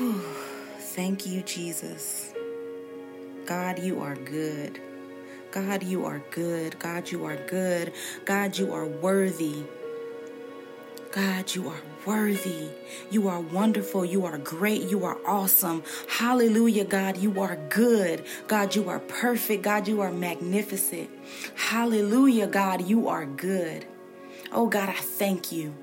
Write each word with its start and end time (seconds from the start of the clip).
Thank 0.00 1.26
you, 1.26 1.42
Jesus. 1.42 2.32
God, 3.44 3.78
you 3.80 4.00
are 4.00 4.14
good. 4.14 4.80
God, 5.50 5.82
you 5.82 6.06
are 6.06 6.22
good. 6.30 6.78
God, 6.78 7.10
you 7.10 7.26
are 7.26 7.36
good. 7.36 7.92
God, 8.24 8.56
you 8.56 8.72
are 8.72 8.86
worthy. 8.86 9.64
God, 11.12 11.54
you 11.54 11.68
are 11.68 11.82
worthy. 12.06 12.68
You 13.10 13.28
are 13.28 13.40
wonderful. 13.40 14.04
You 14.04 14.24
are 14.24 14.38
great. 14.38 14.82
You 14.82 15.04
are 15.04 15.18
awesome. 15.26 15.82
Hallelujah, 16.08 16.84
God. 16.84 17.18
You 17.18 17.38
are 17.40 17.56
good. 17.68 18.24
God, 18.48 18.74
you 18.74 18.88
are 18.88 19.00
perfect. 19.00 19.62
God, 19.62 19.86
you 19.86 20.00
are 20.00 20.12
magnificent. 20.12 21.10
Hallelujah, 21.56 22.46
God. 22.46 22.86
You 22.86 23.08
are 23.08 23.26
good. 23.26 23.84
Oh, 24.50 24.66
God, 24.66 24.88
I 24.88 24.94
thank 24.94 25.52
you. 25.52 25.74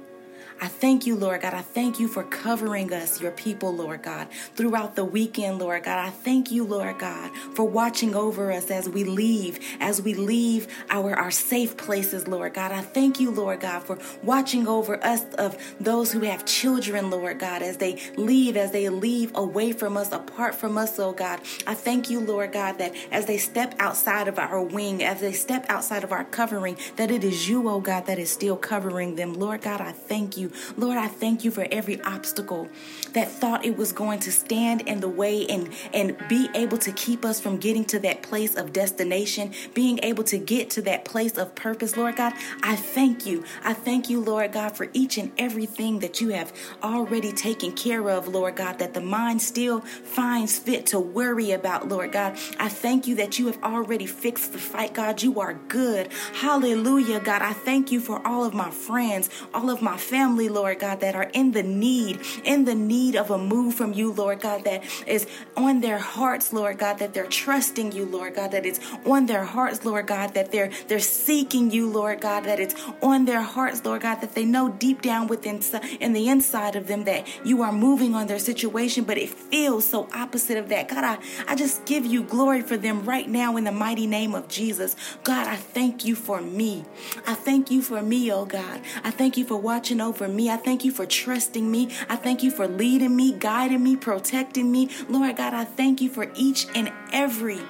I 0.59 0.67
thank 0.67 1.05
you, 1.05 1.15
Lord 1.15 1.41
God. 1.41 1.53
I 1.53 1.61
thank 1.61 1.99
you 1.99 2.07
for 2.07 2.23
covering 2.23 2.91
us, 2.91 3.21
your 3.21 3.31
people, 3.31 3.75
Lord 3.75 4.01
God, 4.01 4.27
throughout 4.55 4.95
the 4.95 5.05
weekend, 5.05 5.59
Lord 5.59 5.83
God. 5.83 5.99
I 5.99 6.09
thank 6.09 6.51
you, 6.51 6.63
Lord 6.63 6.97
God, 6.97 7.31
for 7.53 7.63
watching 7.63 8.15
over 8.15 8.51
us 8.51 8.71
as 8.71 8.89
we 8.89 9.03
leave, 9.03 9.59
as 9.79 10.01
we 10.01 10.15
leave 10.15 10.67
our, 10.89 11.15
our 11.15 11.29
safe 11.29 11.77
places, 11.77 12.27
Lord 12.27 12.55
God. 12.55 12.71
I 12.71 12.81
thank 12.81 13.19
you, 13.19 13.29
Lord 13.29 13.59
God, 13.59 13.83
for 13.83 13.99
watching 14.23 14.67
over 14.67 15.03
us 15.03 15.25
of 15.35 15.57
those 15.79 16.11
who 16.11 16.21
have 16.21 16.43
children, 16.45 17.11
Lord 17.11 17.37
God, 17.37 17.61
as 17.61 17.77
they 17.77 18.01
leave, 18.17 18.57
as 18.57 18.71
they 18.71 18.89
leave 18.89 19.31
away 19.35 19.73
from 19.73 19.95
us, 19.95 20.11
apart 20.11 20.55
from 20.55 20.75
us, 20.77 20.97
oh 20.97 21.11
God. 21.11 21.39
I 21.67 21.75
thank 21.75 22.09
you, 22.09 22.19
Lord 22.19 22.51
God, 22.51 22.79
that 22.79 22.95
as 23.11 23.27
they 23.27 23.37
step 23.37 23.75
outside 23.77 24.27
of 24.27 24.39
our 24.39 24.61
wing, 24.61 25.03
as 25.03 25.21
they 25.21 25.33
step 25.33 25.67
outside 25.69 26.03
of 26.03 26.11
our 26.11 26.23
covering, 26.23 26.77
that 26.95 27.11
it 27.11 27.23
is 27.23 27.47
you, 27.47 27.69
oh 27.69 27.79
God, 27.79 28.07
that 28.07 28.17
is 28.17 28.31
still 28.31 28.57
covering 28.57 29.15
them. 29.15 29.35
Lord 29.35 29.61
God, 29.61 29.81
I 29.81 29.91
thank 29.91 30.35
you. 30.35 30.46
Lord, 30.77 30.97
I 30.97 31.07
thank 31.07 31.43
you 31.43 31.51
for 31.51 31.67
every 31.71 32.01
obstacle 32.01 32.67
that 33.13 33.29
thought 33.29 33.65
it 33.65 33.77
was 33.77 33.91
going 33.91 34.19
to 34.19 34.31
stand 34.31 34.81
in 34.81 34.99
the 34.99 35.07
way 35.07 35.45
and, 35.47 35.73
and 35.93 36.15
be 36.27 36.49
able 36.53 36.77
to 36.77 36.91
keep 36.91 37.25
us 37.25 37.39
from 37.39 37.57
getting 37.57 37.85
to 37.85 37.99
that 37.99 38.21
place 38.21 38.55
of 38.55 38.73
destination, 38.73 39.53
being 39.73 39.99
able 40.03 40.23
to 40.25 40.37
get 40.37 40.69
to 40.71 40.81
that 40.83 41.05
place 41.05 41.37
of 41.37 41.55
purpose, 41.55 41.97
Lord 41.97 42.15
God. 42.15 42.33
I 42.61 42.75
thank 42.75 43.25
you. 43.25 43.43
I 43.63 43.73
thank 43.73 44.09
you, 44.09 44.21
Lord 44.21 44.51
God, 44.51 44.77
for 44.77 44.89
each 44.93 45.17
and 45.17 45.31
everything 45.39 45.99
that 45.99 46.21
you 46.21 46.29
have 46.29 46.53
already 46.83 47.31
taken 47.31 47.71
care 47.71 48.07
of, 48.09 48.27
Lord 48.27 48.55
God, 48.55 48.77
that 48.79 48.93
the 48.93 49.01
mind 49.01 49.41
still 49.41 49.81
finds 49.81 50.59
fit 50.59 50.85
to 50.87 50.99
worry 50.99 51.51
about, 51.51 51.87
Lord 51.87 52.11
God. 52.11 52.37
I 52.59 52.69
thank 52.69 53.07
you 53.07 53.15
that 53.15 53.39
you 53.39 53.47
have 53.47 53.63
already 53.63 54.05
fixed 54.05 54.53
the 54.53 54.59
fight, 54.59 54.93
God. 54.93 55.23
You 55.23 55.39
are 55.39 55.53
good. 55.53 56.09
Hallelujah, 56.35 57.19
God. 57.19 57.41
I 57.41 57.53
thank 57.53 57.91
you 57.91 57.99
for 57.99 58.25
all 58.25 58.43
of 58.43 58.53
my 58.53 58.69
friends, 58.69 59.29
all 59.53 59.71
of 59.71 59.81
my 59.81 59.97
family 59.97 60.36
family, 60.37 60.49
Lord 60.49 60.79
God, 60.79 60.99
that 60.99 61.15
are 61.15 61.29
in 61.33 61.51
the 61.51 61.63
need, 61.63 62.19
in 62.43 62.65
the 62.65 62.75
need 62.75 63.15
of 63.15 63.31
a 63.31 63.37
move 63.37 63.73
from 63.73 63.93
you, 63.93 64.11
Lord 64.11 64.39
God, 64.39 64.63
that 64.65 64.83
is 65.07 65.25
on 65.55 65.81
their 65.81 65.97
hearts, 65.97 66.53
Lord 66.53 66.77
God, 66.77 66.99
that 66.99 67.13
they're 67.13 67.25
trusting 67.25 67.91
you, 67.91 68.05
Lord 68.05 68.35
God, 68.35 68.51
that 68.51 68.65
it's 68.65 68.79
on 69.05 69.25
their 69.25 69.43
hearts, 69.43 69.83
Lord 69.83 70.05
God, 70.05 70.35
that 70.35 70.51
they're 70.51 70.69
they're 70.87 70.99
seeking 70.99 71.71
you, 71.71 71.89
Lord 71.89 72.21
God, 72.21 72.43
that 72.43 72.59
it's 72.59 72.75
on 73.01 73.25
their 73.25 73.41
hearts, 73.41 73.83
Lord 73.83 74.01
God, 74.01 74.21
that 74.21 74.35
they 74.35 74.45
know 74.45 74.69
deep 74.69 75.01
down 75.01 75.27
within 75.27 75.59
in 75.99 76.13
the 76.13 76.29
inside 76.29 76.75
of 76.75 76.85
them 76.87 77.05
that 77.05 77.25
you 77.43 77.63
are 77.63 77.71
moving 77.71 78.13
on 78.13 78.27
their 78.27 78.39
situation, 78.39 79.03
but 79.03 79.17
it 79.17 79.29
feels 79.29 79.89
so 79.89 80.07
opposite 80.13 80.57
of 80.57 80.69
that. 80.69 80.87
God, 80.87 81.03
I, 81.03 81.17
I 81.47 81.55
just 81.55 81.85
give 81.85 82.05
you 82.05 82.21
glory 82.21 82.61
for 82.61 82.77
them 82.77 83.05
right 83.05 83.27
now 83.27 83.57
in 83.57 83.63
the 83.63 83.71
mighty 83.71 84.05
name 84.05 84.35
of 84.35 84.47
Jesus. 84.47 84.95
God, 85.23 85.47
I 85.47 85.55
thank 85.55 86.05
you 86.05 86.15
for 86.15 86.41
me. 86.41 86.85
I 87.25 87.33
thank 87.33 87.71
you 87.71 87.81
for 87.81 88.01
me, 88.03 88.31
oh 88.31 88.45
God. 88.45 88.81
I 89.03 89.09
thank 89.09 89.35
you 89.37 89.45
for 89.45 89.57
watching 89.57 89.99
over 89.99 90.26
me. 90.35 90.49
I 90.49 90.57
thank 90.57 90.83
you 90.85 90.91
for 90.91 91.05
trusting 91.05 91.69
me. 91.69 91.89
I 92.09 92.15
thank 92.15 92.43
you 92.43 92.51
for 92.51 92.67
leading 92.67 93.15
me, 93.15 93.33
guiding 93.33 93.83
me, 93.83 93.95
protecting 93.95 94.71
me. 94.71 94.89
Lord 95.09 95.37
God, 95.37 95.53
I 95.53 95.65
thank 95.65 96.01
you 96.01 96.09
for 96.09 96.31
each 96.35 96.67
and 96.75 96.91
every 97.11 97.61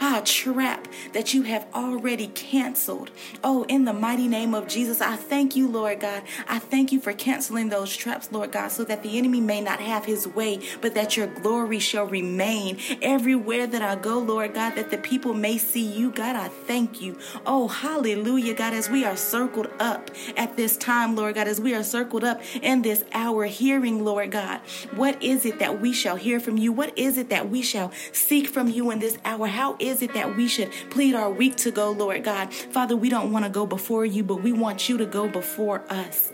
ah, 0.00 0.22
trap 0.24 0.88
that 1.12 1.34
you 1.34 1.42
have 1.42 1.66
already 1.74 2.28
canceled. 2.28 3.10
Oh, 3.42 3.64
in 3.64 3.84
the 3.84 3.92
mighty 3.92 4.28
name 4.28 4.54
of 4.54 4.68
Jesus, 4.68 5.00
I 5.00 5.16
thank 5.16 5.56
you, 5.56 5.68
Lord 5.68 6.00
God. 6.00 6.22
I 6.48 6.58
thank 6.58 6.92
you 6.92 7.00
for 7.00 7.12
canceling 7.12 7.68
those 7.68 7.96
traps, 7.96 8.30
Lord 8.32 8.52
God, 8.52 8.68
so 8.68 8.84
that 8.84 9.02
the 9.02 9.18
enemy 9.18 9.40
may 9.40 9.60
not 9.60 9.80
have 9.80 10.04
his 10.04 10.26
way, 10.26 10.60
but 10.80 10.94
that 10.94 11.16
your 11.16 11.26
glory 11.26 11.78
shall 11.78 12.06
remain 12.06 12.78
everywhere 13.02 13.66
that 13.66 13.82
I 13.82 13.96
go, 13.96 14.18
Lord 14.18 14.54
God, 14.54 14.74
that 14.76 14.90
the 14.90 14.98
people 14.98 15.34
may 15.34 15.58
see 15.58 15.84
you. 15.84 16.10
God, 16.10 16.36
I 16.36 16.48
thank 16.48 17.00
you. 17.00 17.18
Oh, 17.46 17.68
hallelujah, 17.68 18.54
God, 18.54 18.72
as 18.72 18.88
we 18.88 19.04
are 19.04 19.16
circled 19.16 19.68
up 19.78 20.10
at 20.36 20.56
this 20.56 20.76
time, 20.76 21.16
Lord 21.16 21.34
God, 21.34 21.48
as 21.48 21.60
we 21.60 21.74
are 21.74 21.82
circled 21.82 22.24
up 22.24 22.40
in 22.62 22.82
this 22.82 23.04
hour, 23.12 23.44
hearing, 23.44 24.04
Lord 24.04 24.30
God, 24.30 24.60
what 24.94 25.22
is 25.22 25.44
it 25.44 25.58
that 25.58 25.80
we 25.80 25.92
shall 25.92 26.16
hear 26.16 26.40
from 26.40 26.58
you? 26.58 26.72
What 26.72 26.96
is 26.98 27.18
it 27.18 27.30
that 27.30 27.50
we 27.50 27.62
shall 27.62 27.92
seek 28.12 28.48
from 28.48 28.68
you 28.68 28.90
in 28.90 28.98
this 28.98 29.18
hour? 29.24 29.46
How 29.46 29.76
is 29.88 30.02
it 30.02 30.14
that 30.14 30.36
we 30.36 30.48
should 30.48 30.70
plead 30.90 31.14
our 31.14 31.30
week 31.30 31.56
to 31.56 31.70
go, 31.70 31.90
Lord 31.90 32.24
God? 32.24 32.52
Father, 32.52 32.96
we 32.96 33.08
don't 33.08 33.32
want 33.32 33.44
to 33.44 33.50
go 33.50 33.66
before 33.66 34.04
you, 34.04 34.22
but 34.22 34.36
we 34.36 34.52
want 34.52 34.88
you 34.88 34.96
to 34.98 35.06
go 35.06 35.28
before 35.28 35.82
us. 35.90 36.32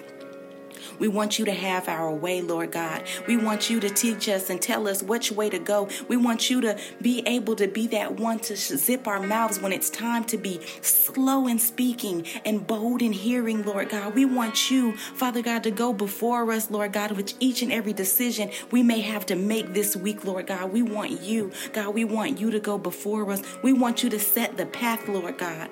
We 0.98 1.08
want 1.08 1.38
you 1.38 1.44
to 1.46 1.52
have 1.52 1.88
our 1.88 2.10
way, 2.12 2.42
Lord 2.42 2.72
God. 2.72 3.04
We 3.26 3.36
want 3.36 3.70
you 3.70 3.80
to 3.80 3.90
teach 3.90 4.28
us 4.28 4.50
and 4.50 4.60
tell 4.60 4.88
us 4.88 5.02
which 5.02 5.32
way 5.32 5.50
to 5.50 5.58
go. 5.58 5.88
We 6.08 6.16
want 6.16 6.50
you 6.50 6.60
to 6.62 6.78
be 7.00 7.22
able 7.26 7.56
to 7.56 7.68
be 7.68 7.86
that 7.88 8.18
one 8.18 8.38
to 8.40 8.56
zip 8.56 9.06
our 9.06 9.20
mouths 9.20 9.60
when 9.60 9.72
it's 9.72 9.90
time 9.90 10.24
to 10.24 10.36
be 10.36 10.60
slow 10.82 11.46
in 11.46 11.58
speaking 11.58 12.26
and 12.44 12.66
bold 12.66 13.02
in 13.02 13.12
hearing, 13.12 13.62
Lord 13.64 13.90
God. 13.90 14.14
We 14.14 14.24
want 14.24 14.70
you, 14.70 14.96
Father 14.96 15.42
God, 15.42 15.62
to 15.64 15.70
go 15.70 15.92
before 15.92 16.50
us, 16.52 16.70
Lord 16.70 16.92
God, 16.92 17.12
with 17.12 17.34
each 17.40 17.62
and 17.62 17.72
every 17.72 17.92
decision 17.92 18.50
we 18.70 18.82
may 18.82 19.00
have 19.00 19.26
to 19.26 19.36
make 19.36 19.72
this 19.72 19.96
week, 19.96 20.24
Lord 20.24 20.46
God. 20.46 20.72
We 20.72 20.82
want 20.82 21.22
you, 21.22 21.52
God, 21.72 21.94
we 21.94 22.04
want 22.04 22.38
you 22.40 22.50
to 22.50 22.60
go 22.60 22.78
before 22.78 23.30
us. 23.30 23.42
We 23.62 23.72
want 23.72 24.02
you 24.02 24.10
to 24.10 24.18
set 24.18 24.56
the 24.56 24.66
path, 24.66 25.08
Lord 25.08 25.38
God, 25.38 25.70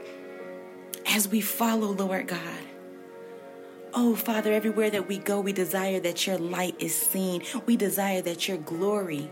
as 1.06 1.28
we 1.28 1.40
follow, 1.40 1.92
Lord 1.92 2.28
God. 2.28 2.67
Oh, 4.00 4.14
Father, 4.14 4.52
everywhere 4.52 4.90
that 4.90 5.08
we 5.08 5.18
go, 5.18 5.40
we 5.40 5.52
desire 5.52 5.98
that 5.98 6.24
your 6.24 6.38
light 6.38 6.76
is 6.78 6.94
seen. 6.96 7.42
We 7.66 7.76
desire 7.76 8.22
that 8.22 8.46
your 8.46 8.58
glory 8.58 9.28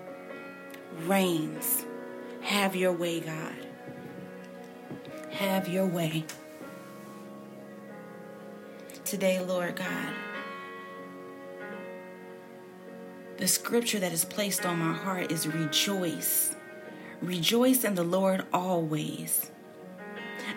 reigns. 1.05 1.85
Have 2.41 2.75
your 2.75 2.91
way, 2.91 3.21
God. 3.21 3.55
Have 5.31 5.69
your 5.69 5.87
way. 5.87 6.25
Today, 9.05 9.39
Lord 9.39 9.77
God, 9.77 10.13
the 13.37 13.47
scripture 13.47 14.01
that 14.01 14.13
is 14.13 14.25
placed 14.25 14.67
on 14.67 14.81
my 14.81 14.95
heart 14.95 15.31
is 15.31 15.47
rejoice. 15.47 16.57
Rejoice 17.23 17.85
in 17.85 17.95
the 17.95 18.03
Lord 18.03 18.45
always. 18.53 19.53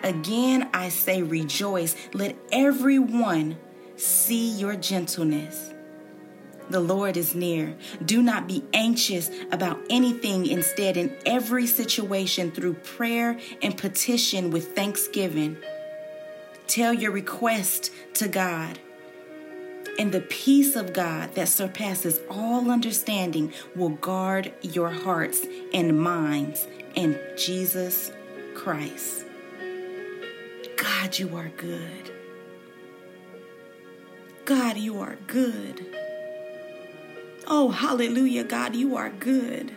Again, 0.02 0.68
I 0.74 0.88
say 0.88 1.22
rejoice. 1.22 1.94
Let 2.12 2.36
everyone 2.50 3.56
see 4.00 4.50
your 4.50 4.76
gentleness. 4.76 5.72
The 6.70 6.80
Lord 6.80 7.16
is 7.16 7.34
near. 7.34 7.74
Do 8.04 8.22
not 8.22 8.46
be 8.46 8.64
anxious 8.72 9.28
about 9.50 9.80
anything. 9.90 10.46
Instead, 10.46 10.96
in 10.96 11.16
every 11.26 11.66
situation, 11.66 12.52
through 12.52 12.74
prayer 12.74 13.38
and 13.60 13.76
petition 13.76 14.50
with 14.50 14.76
thanksgiving, 14.76 15.56
tell 16.68 16.94
your 16.94 17.10
request 17.10 17.90
to 18.14 18.28
God. 18.28 18.78
And 19.98 20.12
the 20.12 20.20
peace 20.20 20.76
of 20.76 20.92
God 20.92 21.34
that 21.34 21.48
surpasses 21.48 22.20
all 22.30 22.70
understanding 22.70 23.52
will 23.74 23.90
guard 23.90 24.52
your 24.62 24.90
hearts 24.90 25.44
and 25.74 26.00
minds 26.00 26.68
in 26.94 27.18
Jesus 27.36 28.12
Christ. 28.54 29.26
God, 30.76 31.18
you 31.18 31.36
are 31.36 31.50
good. 31.56 32.19
God, 34.70 34.78
you 34.78 35.00
are 35.00 35.16
good. 35.26 35.84
Oh, 37.48 37.70
hallelujah, 37.70 38.44
God, 38.44 38.76
you 38.76 38.94
are 38.94 39.10
good. 39.10 39.72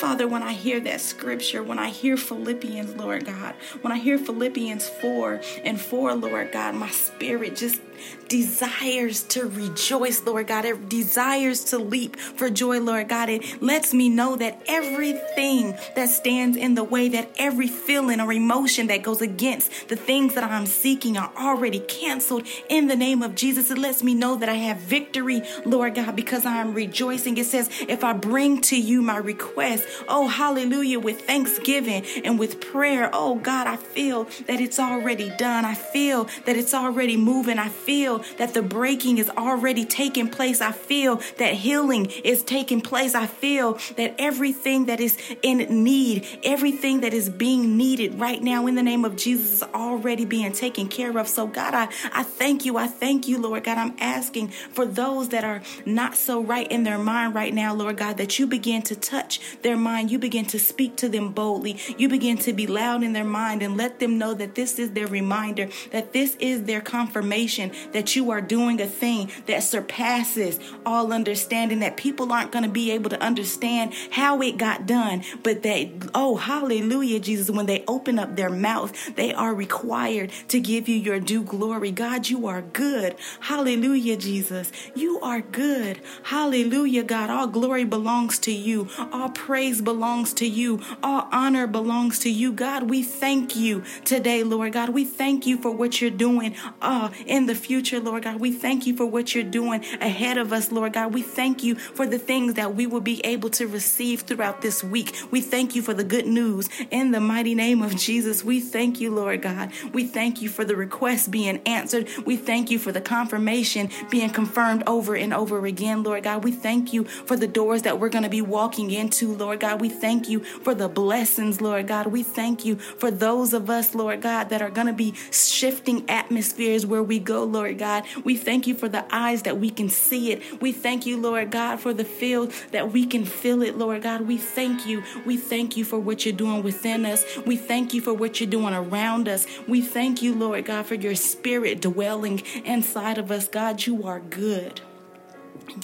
Father, 0.00 0.26
when 0.26 0.42
I 0.42 0.54
hear 0.54 0.80
that 0.80 1.00
scripture, 1.00 1.62
when 1.62 1.78
I 1.78 1.90
hear 1.90 2.16
Philippians, 2.16 2.96
Lord 2.96 3.26
God, 3.26 3.54
when 3.82 3.92
I 3.92 3.98
hear 3.98 4.18
Philippians 4.18 4.88
4 4.88 5.40
and 5.62 5.80
4, 5.80 6.16
Lord 6.16 6.50
God, 6.50 6.74
my 6.74 6.90
spirit 6.90 7.54
just 7.54 7.80
desires 8.28 9.22
to 9.24 9.46
rejoice, 9.46 10.22
Lord 10.24 10.46
God. 10.48 10.64
It 10.64 10.88
desires 10.88 11.64
to 11.64 11.78
leap 11.78 12.16
for 12.16 12.50
joy, 12.50 12.80
Lord 12.80 13.08
God. 13.08 13.28
It 13.28 13.62
lets 13.62 13.92
me 13.92 14.08
know 14.08 14.36
that 14.36 14.62
everything 14.66 15.76
that 15.96 16.08
stands 16.08 16.56
in 16.56 16.74
the 16.74 16.84
way, 16.84 17.08
that 17.08 17.30
every 17.38 17.68
feeling 17.68 18.20
or 18.20 18.32
emotion 18.32 18.86
that 18.88 19.02
goes 19.02 19.20
against 19.20 19.88
the 19.88 19.96
things 19.96 20.34
that 20.34 20.44
I'm 20.44 20.66
seeking 20.66 21.16
are 21.16 21.32
already 21.36 21.80
canceled 21.80 22.46
in 22.68 22.86
the 22.86 22.96
name 22.96 23.22
of 23.22 23.34
Jesus. 23.34 23.70
It 23.70 23.78
lets 23.78 24.02
me 24.02 24.14
know 24.14 24.36
that 24.36 24.48
I 24.48 24.54
have 24.54 24.78
victory, 24.78 25.42
Lord 25.64 25.94
God, 25.94 26.16
because 26.16 26.46
I 26.46 26.58
am 26.58 26.74
rejoicing. 26.74 27.36
It 27.36 27.46
says, 27.46 27.68
if 27.88 28.04
I 28.04 28.12
bring 28.12 28.60
to 28.62 28.76
you 28.78 29.02
my 29.02 29.16
request, 29.16 29.86
Oh, 30.08 30.28
hallelujah, 30.28 30.98
with 30.98 31.22
thanksgiving 31.22 32.04
and 32.24 32.38
with 32.38 32.60
prayer. 32.60 33.10
Oh, 33.12 33.36
God, 33.36 33.66
I 33.66 33.76
feel 33.76 34.24
that 34.46 34.60
it's 34.60 34.78
already 34.78 35.30
done. 35.36 35.64
I 35.64 35.74
feel 35.74 36.24
that 36.46 36.56
it's 36.56 36.74
already 36.74 37.16
moving. 37.16 37.58
I 37.58 37.68
feel 37.68 37.89
that 37.90 38.54
the 38.54 38.62
breaking 38.62 39.18
is 39.18 39.28
already 39.30 39.84
taking 39.84 40.28
place. 40.28 40.60
I 40.60 40.72
feel 40.72 41.20
that 41.38 41.54
healing 41.54 42.06
is 42.06 42.42
taking 42.42 42.80
place. 42.80 43.14
I 43.14 43.26
feel 43.26 43.78
that 43.96 44.14
everything 44.18 44.86
that 44.86 45.00
is 45.00 45.18
in 45.42 45.82
need, 45.82 46.26
everything 46.44 47.00
that 47.00 47.12
is 47.12 47.28
being 47.28 47.76
needed 47.76 48.20
right 48.20 48.40
now 48.42 48.66
in 48.66 48.76
the 48.76 48.82
name 48.82 49.04
of 49.04 49.16
Jesus 49.16 49.54
is 49.54 49.62
already 49.74 50.24
being 50.24 50.52
taken 50.52 50.88
care 50.88 51.16
of. 51.18 51.26
So, 51.26 51.46
God, 51.46 51.74
I, 51.74 51.88
I 52.12 52.22
thank 52.22 52.64
you. 52.64 52.76
I 52.76 52.86
thank 52.86 53.26
you, 53.26 53.38
Lord 53.38 53.64
God. 53.64 53.78
I'm 53.78 53.96
asking 53.98 54.48
for 54.48 54.86
those 54.86 55.30
that 55.30 55.44
are 55.44 55.62
not 55.84 56.14
so 56.14 56.40
right 56.40 56.70
in 56.70 56.84
their 56.84 56.98
mind 56.98 57.34
right 57.34 57.52
now, 57.52 57.74
Lord 57.74 57.96
God, 57.96 58.16
that 58.18 58.38
you 58.38 58.46
begin 58.46 58.82
to 58.82 58.94
touch 58.94 59.40
their 59.62 59.76
mind. 59.76 60.10
You 60.10 60.18
begin 60.18 60.46
to 60.46 60.58
speak 60.58 60.96
to 60.96 61.08
them 61.08 61.32
boldly. 61.32 61.78
You 61.98 62.08
begin 62.08 62.38
to 62.38 62.52
be 62.52 62.66
loud 62.66 63.02
in 63.02 63.12
their 63.12 63.24
mind 63.24 63.62
and 63.62 63.76
let 63.76 63.98
them 63.98 64.18
know 64.18 64.34
that 64.34 64.54
this 64.54 64.78
is 64.78 64.92
their 64.92 65.08
reminder, 65.08 65.68
that 65.90 66.12
this 66.12 66.36
is 66.36 66.64
their 66.64 66.80
confirmation 66.80 67.72
that 67.92 68.16
you 68.16 68.30
are 68.30 68.40
doing 68.40 68.80
a 68.80 68.86
thing 68.86 69.30
that 69.46 69.62
surpasses 69.62 70.58
all 70.84 71.12
understanding, 71.12 71.80
that 71.80 71.96
people 71.96 72.32
aren't 72.32 72.52
going 72.52 72.64
to 72.64 72.70
be 72.70 72.90
able 72.90 73.10
to 73.10 73.22
understand 73.22 73.92
how 74.10 74.40
it 74.40 74.56
got 74.56 74.86
done, 74.86 75.22
but 75.42 75.62
that, 75.62 75.88
oh, 76.14 76.36
hallelujah, 76.36 77.20
Jesus, 77.20 77.50
when 77.50 77.66
they 77.66 77.84
open 77.86 78.18
up 78.18 78.36
their 78.36 78.50
mouth, 78.50 79.14
they 79.16 79.32
are 79.32 79.54
required 79.54 80.30
to 80.48 80.60
give 80.60 80.88
you 80.88 80.96
your 80.96 81.20
due 81.20 81.42
glory. 81.42 81.90
God, 81.90 82.28
you 82.28 82.46
are 82.46 82.62
good. 82.62 83.16
Hallelujah, 83.40 84.16
Jesus. 84.16 84.72
You 84.94 85.20
are 85.20 85.40
good. 85.40 86.00
Hallelujah, 86.24 87.02
God. 87.02 87.30
All 87.30 87.46
glory 87.46 87.84
belongs 87.84 88.38
to 88.40 88.52
you. 88.52 88.88
All 89.12 89.30
praise 89.30 89.80
belongs 89.80 90.32
to 90.34 90.46
you. 90.46 90.80
All 91.02 91.28
honor 91.32 91.66
belongs 91.66 92.18
to 92.20 92.30
you. 92.30 92.52
God, 92.52 92.88
we 92.90 93.02
thank 93.02 93.56
you 93.56 93.82
today, 94.04 94.42
Lord 94.42 94.72
God. 94.72 94.90
We 94.90 95.04
thank 95.04 95.46
you 95.46 95.56
for 95.56 95.70
what 95.70 96.00
you're 96.00 96.10
doing 96.10 96.54
uh, 96.80 97.10
in 97.26 97.46
the 97.46 97.54
future, 97.60 98.00
Lord 98.00 98.24
God. 98.24 98.40
We 98.40 98.52
thank 98.52 98.86
you 98.86 98.96
for 98.96 99.06
what 99.06 99.34
you're 99.34 99.44
doing 99.44 99.84
ahead 100.00 100.38
of 100.38 100.52
us, 100.52 100.72
Lord 100.72 100.94
God. 100.94 101.14
We 101.14 101.22
thank 101.22 101.62
you 101.62 101.74
for 101.74 102.06
the 102.06 102.18
things 102.18 102.54
that 102.54 102.74
we 102.74 102.86
will 102.86 103.00
be 103.00 103.20
able 103.24 103.50
to 103.50 103.66
receive 103.66 104.22
throughout 104.22 104.62
this 104.62 104.82
week. 104.82 105.16
We 105.30 105.40
thank 105.40 105.74
you 105.74 105.82
for 105.82 105.94
the 105.94 106.04
good 106.04 106.26
news 106.26 106.68
in 106.90 107.10
the 107.12 107.20
mighty 107.20 107.54
name 107.54 107.82
of 107.82 107.96
Jesus. 107.96 108.44
We 108.44 108.60
thank 108.60 109.00
you, 109.00 109.10
Lord 109.10 109.42
God. 109.42 109.72
We 109.92 110.04
thank 110.04 110.42
you 110.42 110.48
for 110.48 110.64
the 110.64 110.76
requests 110.76 111.28
being 111.28 111.60
answered. 111.66 112.08
We 112.24 112.36
thank 112.36 112.70
you 112.70 112.78
for 112.78 112.92
the 112.92 113.00
confirmation 113.00 113.90
being 114.10 114.30
confirmed 114.30 114.82
over 114.86 115.14
and 115.14 115.34
over 115.34 115.66
again, 115.66 116.02
Lord 116.02 116.24
God. 116.24 116.44
We 116.44 116.52
thank 116.52 116.92
you 116.92 117.04
for 117.04 117.36
the 117.36 117.46
doors 117.46 117.82
that 117.82 117.98
we're 117.98 118.08
going 118.08 118.24
to 118.24 118.30
be 118.30 118.42
walking 118.42 118.90
into, 118.90 119.34
Lord 119.34 119.60
God. 119.60 119.80
We 119.80 119.88
thank 119.88 120.28
you 120.28 120.40
for 120.40 120.74
the 120.74 120.88
blessings, 120.88 121.60
Lord 121.60 121.86
God. 121.86 122.06
We 122.06 122.22
thank 122.22 122.64
you 122.64 122.76
for 122.76 123.10
those 123.10 123.52
of 123.52 123.68
us, 123.70 123.94
Lord 123.94 124.22
God, 124.22 124.48
that 124.48 124.62
are 124.62 124.70
going 124.70 124.86
to 124.86 124.92
be 124.92 125.14
shifting 125.30 126.08
atmospheres 126.08 126.86
where 126.86 127.02
we 127.02 127.18
go, 127.18 127.44
Lord 127.50 127.78
God. 127.78 128.04
We 128.24 128.36
thank 128.36 128.66
you 128.66 128.74
for 128.74 128.88
the 128.88 129.04
eyes 129.14 129.42
that 129.42 129.58
we 129.58 129.70
can 129.70 129.88
see 129.88 130.32
it. 130.32 130.60
We 130.60 130.72
thank 130.72 131.06
you, 131.06 131.16
Lord 131.16 131.50
God, 131.50 131.80
for 131.80 131.92
the 131.92 132.04
field 132.04 132.52
that 132.72 132.92
we 132.92 133.06
can 133.06 133.24
feel 133.24 133.62
it, 133.62 133.76
Lord 133.76 134.02
God. 134.02 134.22
We 134.22 134.36
thank 134.36 134.86
you. 134.86 135.02
We 135.26 135.36
thank 135.36 135.76
you 135.76 135.84
for 135.84 135.98
what 135.98 136.24
you're 136.24 136.34
doing 136.34 136.62
within 136.62 137.04
us. 137.04 137.24
We 137.46 137.56
thank 137.56 137.94
you 137.94 138.00
for 138.00 138.14
what 138.14 138.40
you're 138.40 138.50
doing 138.50 138.74
around 138.74 139.28
us. 139.28 139.46
We 139.68 139.82
thank 139.82 140.22
you, 140.22 140.34
Lord 140.34 140.64
God, 140.64 140.86
for 140.86 140.94
your 140.94 141.14
spirit 141.14 141.80
dwelling 141.80 142.40
inside 142.64 143.18
of 143.18 143.30
us. 143.30 143.48
God, 143.48 143.86
you 143.86 144.06
are 144.06 144.20
good. 144.20 144.80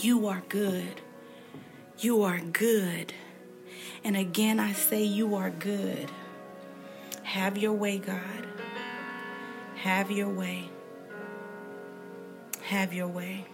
You 0.01 0.27
are 0.27 0.43
good. 0.49 1.01
You 1.99 2.23
are 2.23 2.41
good. 2.41 3.13
And 4.05 4.17
again, 4.17 4.61
I 4.61 4.73
say, 4.73 5.03
You 5.03 5.35
are 5.35 5.51
good. 5.51 6.11
Have 7.23 7.59
your 7.59 7.73
way, 7.73 7.99
God. 7.99 8.47
Have 9.77 10.11
your 10.11 10.29
way. 10.29 10.71
Have 12.67 12.93
your 12.93 13.07
way. 13.07 13.45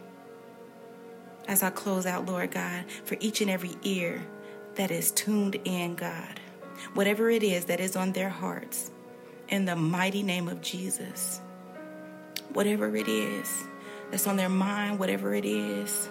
As 1.47 1.63
I 1.63 1.69
close 1.69 2.07
out, 2.07 2.25
Lord 2.25 2.51
God, 2.51 2.87
for 3.05 3.19
each 3.21 3.43
and 3.43 3.51
every 3.51 3.75
ear 3.83 4.23
that 4.77 4.91
is 4.91 5.11
tuned 5.11 5.57
in, 5.67 5.97
God, 5.97 6.41
whatever 6.95 7.29
it 7.29 7.43
is 7.43 7.67
that 7.67 7.79
is 7.79 7.95
on 7.95 8.13
their 8.13 8.31
hearts, 8.31 8.91
in 9.51 9.67
the 9.67 9.77
mighty 9.77 10.23
name 10.23 10.49
of 10.49 10.63
Jesus, 10.63 11.43
whatever 12.55 12.97
it 12.97 13.07
is 13.07 13.65
that's 14.11 14.27
on 14.27 14.37
their 14.37 14.49
mind, 14.49 14.99
whatever 14.99 15.35
it 15.35 15.45
is 15.45 16.09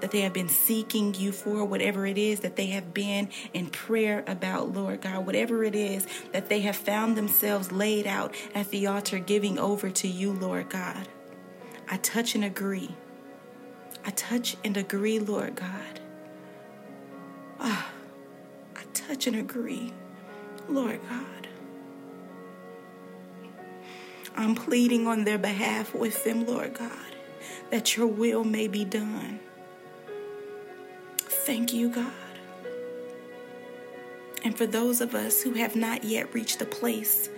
that 0.00 0.12
they 0.12 0.20
have 0.20 0.32
been 0.32 0.48
seeking 0.48 1.14
you 1.14 1.32
for, 1.32 1.64
whatever 1.64 2.06
it 2.06 2.18
is 2.18 2.38
that 2.40 2.54
they 2.54 2.66
have 2.66 2.94
been 2.94 3.28
in 3.52 3.66
prayer 3.66 4.22
about, 4.28 4.72
Lord 4.72 5.00
God, 5.00 5.26
whatever 5.26 5.64
it 5.64 5.74
is 5.74 6.06
that 6.30 6.48
they 6.48 6.60
have 6.60 6.76
found 6.76 7.16
themselves 7.16 7.72
laid 7.72 8.06
out 8.06 8.32
at 8.54 8.70
the 8.70 8.86
altar 8.86 9.18
giving 9.18 9.58
over 9.58 9.90
to 9.90 10.06
you, 10.06 10.32
Lord 10.32 10.68
God. 10.68 11.08
I 11.90 11.96
touch 11.98 12.34
and 12.34 12.44
agree. 12.44 12.94
I 14.04 14.10
touch 14.10 14.56
and 14.62 14.76
agree, 14.76 15.18
Lord 15.18 15.56
God. 15.56 16.00
Ah, 17.60 17.90
I 18.76 18.82
touch 18.92 19.26
and 19.26 19.36
agree, 19.36 19.92
Lord 20.68 21.00
God. 21.08 21.48
I'm 24.36 24.54
pleading 24.54 25.06
on 25.06 25.24
their 25.24 25.38
behalf 25.38 25.94
with 25.94 26.22
them, 26.24 26.46
Lord 26.46 26.74
God, 26.74 26.90
that 27.70 27.96
your 27.96 28.06
will 28.06 28.44
may 28.44 28.68
be 28.68 28.84
done. 28.84 29.40
Thank 31.18 31.72
you, 31.72 31.88
God. 31.88 32.12
And 34.44 34.56
for 34.56 34.66
those 34.66 35.00
of 35.00 35.14
us 35.14 35.42
who 35.42 35.54
have 35.54 35.74
not 35.74 36.04
yet 36.04 36.32
reached 36.32 36.62
a 36.62 36.66
place 36.66 37.30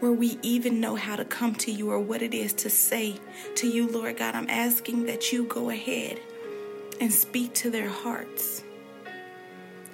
where 0.00 0.12
we 0.12 0.38
even 0.42 0.80
know 0.80 0.96
how 0.96 1.16
to 1.16 1.24
come 1.24 1.54
to 1.54 1.70
you 1.70 1.90
or 1.90 2.00
what 2.00 2.22
it 2.22 2.34
is 2.34 2.52
to 2.54 2.70
say 2.70 3.16
to 3.56 3.68
you, 3.68 3.86
Lord 3.86 4.16
God, 4.16 4.34
I'm 4.34 4.50
asking 4.50 5.06
that 5.06 5.32
you 5.32 5.44
go 5.44 5.70
ahead 5.70 6.20
and 7.00 7.12
speak 7.12 7.54
to 7.54 7.70
their 7.70 7.88
hearts. 7.88 8.64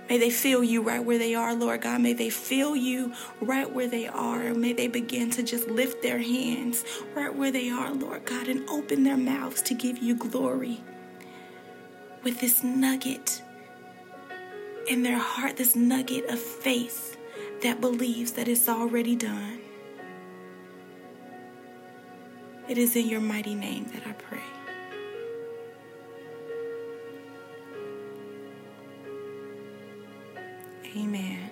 May 0.09 0.19
they 0.19 0.31
feel 0.31 0.63
you 0.63 0.83
right 0.83 1.05
where 1.05 1.19
they 1.19 1.35
are, 1.35 1.53
Lord 1.55 1.81
God. 1.81 2.01
May 2.01 2.13
they 2.13 2.31
feel 2.31 2.77
you 2.77 3.13
right 3.41 3.71
where 3.71 3.89
they 3.89 4.07
are. 4.07 4.55
May 4.55 4.73
they 4.73 4.87
begin 4.87 5.31
to 5.33 5.43
just 5.43 5.67
lift 5.69 6.01
their 6.01 6.19
hands 6.19 6.85
right 7.15 7.35
where 7.35 7.51
they 7.51 7.71
are, 7.71 7.93
Lord 7.93 8.25
God, 8.25 8.47
and 8.47 8.69
open 8.69 9.03
their 9.03 9.17
mouths 9.17 9.63
to 9.63 9.75
give 9.75 9.99
you 9.99 10.15
glory 10.15 10.81
with 12.23 12.41
this 12.41 12.63
nugget 12.63 13.43
in 14.89 15.03
their 15.03 15.19
heart, 15.19 15.57
this 15.57 15.75
nugget 15.75 16.27
of 16.27 16.39
faith 16.39 17.17
that 17.63 17.81
believes 17.81 18.33
that 18.33 18.47
it's 18.47 18.69
already 18.69 19.17
done. 19.17 19.61
It 22.69 22.79
is 22.79 22.97
in 22.97 23.09
your 23.09 23.21
mighty 23.21 23.55
name 23.55 23.87
that 23.95 24.05
I 24.07 24.13
pray. 24.13 24.41
Amen. 30.97 31.46